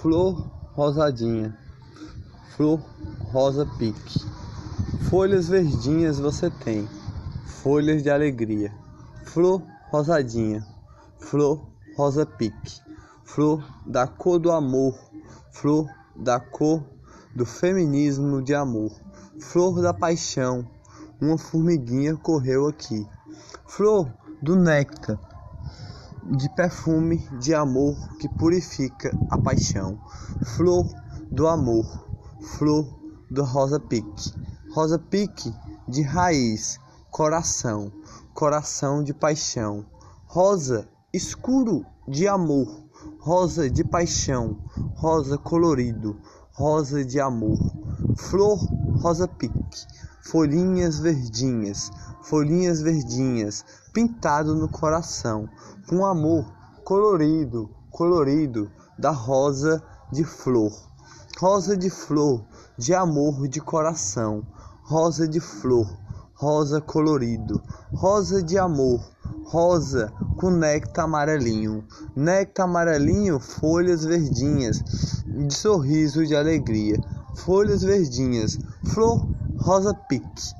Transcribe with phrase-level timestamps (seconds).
[0.00, 1.56] flor rosadinha,
[2.56, 2.80] flor
[3.32, 4.20] rosa pique.
[5.08, 6.88] Folhas verdinhas você tem,
[7.46, 8.72] folhas de alegria.
[9.24, 10.66] Flor rosadinha,
[11.18, 11.60] flor
[11.96, 12.80] rosa pique.
[13.24, 14.98] Flor da cor do amor,
[15.52, 16.82] flor da cor
[17.34, 18.90] do feminismo de amor.
[19.38, 20.68] Flor da paixão,
[21.20, 23.06] uma formiguinha correu aqui.
[23.66, 24.12] Flor
[24.42, 25.18] do néctar,
[26.30, 30.00] de perfume de amor que purifica a paixão.
[30.56, 30.86] Flor
[31.30, 31.84] do amor,
[32.40, 32.86] flor
[33.30, 34.32] do rosa pique.
[34.72, 35.52] Rosa pique
[35.88, 36.78] de raiz,
[37.10, 37.92] coração,
[38.32, 39.84] coração de paixão.
[40.26, 42.84] Rosa escuro de amor,
[43.18, 44.58] rosa de paixão,
[44.94, 46.16] rosa colorido,
[46.52, 47.58] rosa de amor.
[48.16, 48.58] Flor
[49.00, 49.86] rosa pique,
[50.22, 51.90] folhinhas verdinhas,
[52.22, 55.48] folhinhas verdinhas, pintado no coração
[55.88, 56.46] com amor
[56.84, 60.72] colorido, colorido da rosa de flor.
[61.38, 62.44] Rosa de flor,
[62.76, 64.44] de amor de coração.
[64.82, 65.86] Rosa de flor,
[66.34, 67.62] rosa colorido.
[67.94, 69.00] Rosa de amor,
[69.44, 71.84] rosa com néctar amarelinho.
[72.14, 74.82] Néctar amarelinho, folhas verdinhas,
[75.26, 77.00] de sorriso de alegria.
[77.36, 79.26] Folhas verdinhas, flor
[79.60, 80.54] rosa pique.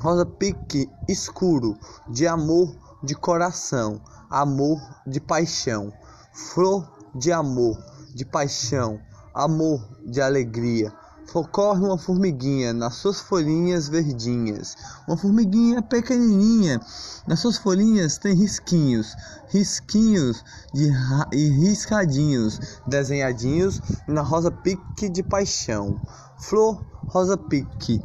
[0.00, 4.00] Rosa pique escuro, de amor de coração
[4.32, 5.92] amor de paixão,
[6.32, 7.78] flor de amor,
[8.14, 8.98] de paixão,
[9.34, 10.90] amor de alegria.
[11.30, 14.76] Socorre uma formiguinha nas suas folhinhas verdinhas,
[15.08, 16.78] uma formiguinha pequenininha.
[17.26, 19.16] Nas suas folhinhas tem risquinhos,
[19.48, 20.90] risquinhos de
[21.32, 25.98] e riscadinhos, desenhadinhos na rosa pique de paixão.
[26.38, 28.02] Flor rosa pique.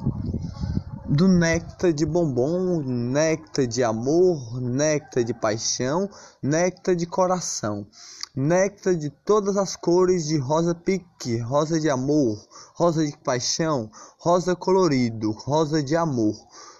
[1.10, 6.10] Do néctar de bombom, néctar de amor, néctar de paixão,
[6.42, 7.88] néctar de coração,
[8.38, 12.38] néctar de todas as cores de rosa pique, rosa de amor,
[12.75, 16.35] rosa de paixão, rosa colorido, rosa de amor,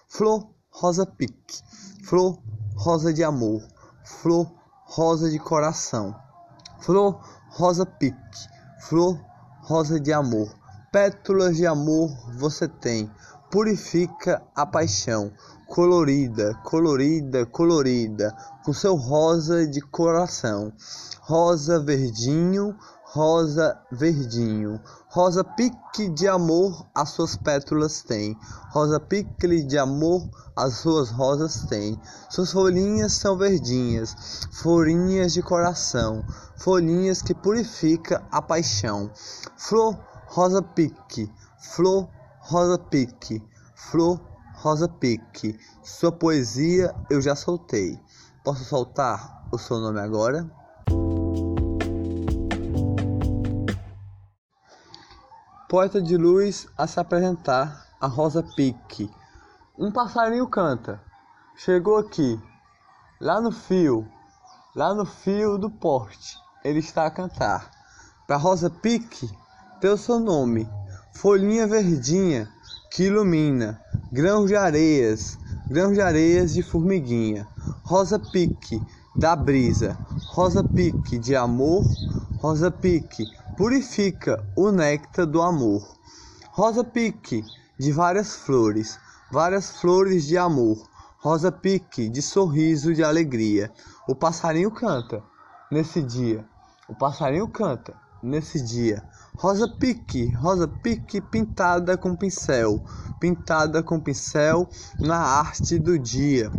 [0.08, 1.64] flor rosa pique,
[2.04, 2.38] flor
[2.76, 3.64] rosa de amor,
[4.04, 4.48] flor
[4.86, 6.16] rosa de coração,
[6.80, 7.20] flor
[7.50, 8.48] rosa pique,
[8.82, 9.20] flor
[9.64, 10.56] rosa de amor,
[10.92, 13.12] pétalas de amor você tem
[13.50, 15.32] purifica a paixão,
[15.68, 20.74] colorida, colorida, colorida, com seu rosa de coração,
[21.22, 22.76] rosa verdinho,
[23.06, 28.38] rosa verdinho, rosa pique de amor as suas pétalas tem,
[28.72, 31.98] rosa pique de amor as suas rosas têm,
[32.30, 34.14] suas folhinhas são verdinhas,
[34.52, 36.24] folhinhas de coração,
[36.58, 39.10] folhinhas que purifica a paixão,
[39.56, 39.98] flor
[40.28, 42.10] rosa pique, flor
[42.50, 43.44] Rosa Pique,
[43.76, 44.22] Flor
[44.56, 48.00] Rosa Pique, sua poesia eu já soltei.
[48.42, 50.50] Posso soltar o seu nome agora?
[55.68, 59.12] Poeta de luz a se apresentar, a Rosa Pique.
[59.78, 61.02] Um passarinho canta,
[61.54, 62.42] chegou aqui,
[63.20, 64.10] lá no fio,
[64.74, 67.70] lá no fio do poste, ele está a cantar.
[68.26, 69.30] Para Rosa Pique,
[69.82, 70.66] teu seu nome,
[71.18, 72.48] folhinha verdinha
[72.92, 77.48] que ilumina, grãos de areias, grãos de areias de formiguinha,
[77.82, 78.80] rosa pique
[79.16, 79.98] da brisa,
[80.28, 81.88] rosa pique de amor,
[82.38, 83.26] rosa pique
[83.58, 85.82] purifica o néctar do amor,
[86.52, 87.44] rosa pique
[87.80, 89.00] de várias flores,
[89.32, 93.72] várias flores de amor, rosa pique de sorriso de alegria.
[94.08, 95.24] O passarinho canta
[95.72, 96.46] nesse dia,
[96.88, 99.04] o passarinho canta nesse dia.
[99.36, 102.84] Rosa pique, rosa pique pintada com pincel,
[103.20, 104.68] pintada com pincel
[105.00, 106.52] na arte do dia,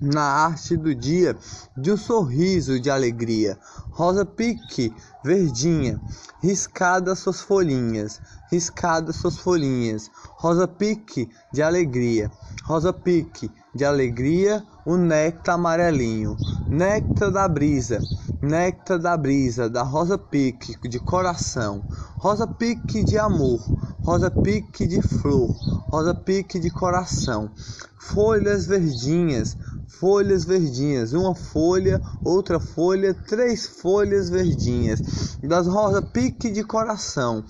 [0.00, 1.36] na arte do dia
[1.76, 3.58] de um sorriso de alegria.
[3.90, 6.00] Rosa pique verdinha,
[6.40, 8.20] riscada suas folhinhas,
[8.50, 10.08] riscada suas folhinhas.
[10.36, 12.30] Rosa pique de alegria,
[12.64, 16.36] rosa pique de alegria, o néctar amarelinho,
[16.68, 18.00] néctar da brisa,
[18.42, 21.84] néctar da brisa, da rosa pique de coração,
[22.18, 23.60] rosa pique de amor,
[24.02, 25.48] rosa pique de flor,
[25.88, 27.48] rosa pique de coração,
[28.00, 29.56] folhas verdinhas,
[29.86, 37.44] folhas verdinhas, uma folha, outra folha, três folhas verdinhas, das rosa pique de coração,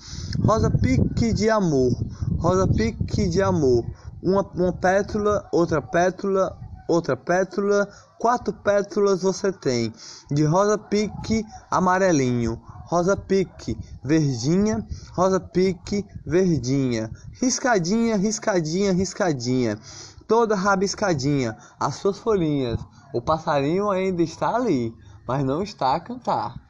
[0.45, 1.91] rosa pique de amor,
[2.37, 3.83] rosa pique de amor,
[4.21, 6.55] uma, uma pétula, outra pétula,
[6.87, 7.89] outra pétula,
[8.23, 9.93] quatro pétalas você tem.
[10.31, 17.11] De rosa pique amarelinho, rosa pique verdinha, rosa pique verdinha,
[17.41, 19.77] riscadinha, riscadinha, riscadinha,
[20.25, 22.79] toda rabiscadinha, as suas folhinhas.
[23.13, 24.95] O passarinho ainda está ali,
[25.27, 26.62] mas não está a cantar.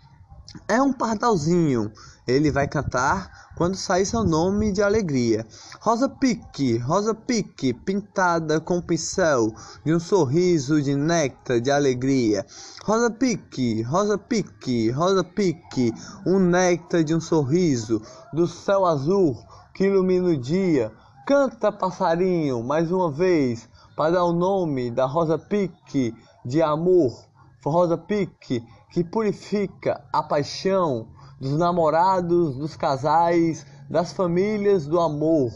[0.68, 1.92] É um pardalzinho.
[2.26, 5.46] Ele vai cantar quando sair seu nome de alegria.
[5.82, 9.54] Rosa pique, rosa pique, pintada com pincel
[9.84, 12.46] de um sorriso de néctar de alegria.
[12.84, 15.94] Rosa pique, rosa pique, rosa pique,
[16.26, 18.02] um néctar de um sorriso
[18.32, 19.38] do céu azul
[19.74, 20.92] que ilumina o dia.
[21.28, 26.16] Canta, passarinho, mais uma vez, para dar o nome da rosa pique
[26.46, 27.26] de amor.
[27.66, 28.62] Rosa pique
[28.94, 31.08] que purifica a paixão
[31.42, 35.52] dos namorados, dos casais, das famílias do amor,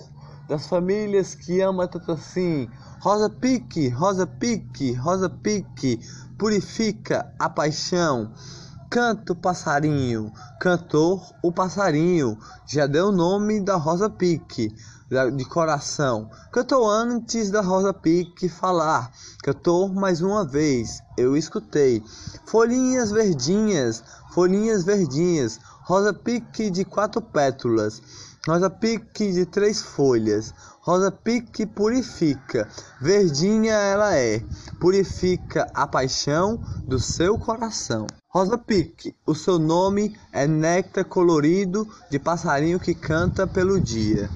[0.49, 2.67] das famílias que amam tanto assim.
[2.99, 5.99] Rosa pique, rosa pique, rosa pique,
[6.35, 8.33] purifica a paixão.
[8.89, 14.73] Canto passarinho, cantor o passarinho, já deu o nome da rosa pique
[15.09, 16.29] de coração.
[16.51, 19.11] Cantou antes da Rosa Pique falar.
[19.41, 22.03] Cantou mais uma vez, eu escutei.
[22.45, 25.59] Folhinhas verdinhas, folhinhas verdinhas.
[25.83, 28.01] Rosa Pique de quatro pétalas.
[28.45, 30.53] Rosa Pique de três folhas.
[30.81, 32.67] Rosa Pique purifica.
[32.99, 34.43] Verdinha ela é.
[34.79, 38.07] Purifica a paixão do seu coração.
[38.29, 44.29] Rosa Pique, o seu nome é néctar colorido de passarinho que canta pelo dia.